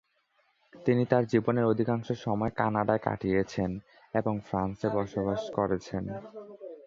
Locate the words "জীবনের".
1.25-1.65